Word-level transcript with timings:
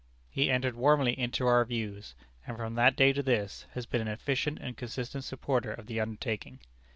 He 0.31 0.49
entered 0.49 0.73
warmly 0.75 1.11
into 1.13 1.45
our 1.45 1.63
views, 1.63 2.15
and 2.47 2.57
from 2.57 2.73
that 2.73 2.95
day 2.95 3.13
to 3.13 3.21
this, 3.21 3.67
has 3.75 3.85
been 3.85 4.01
an 4.01 4.07
efficient 4.07 4.57
and 4.59 4.75
consistent 4.75 5.25
supporter 5.25 5.71
of 5.73 5.85
the 5.85 5.99
undertaking. 5.99 6.57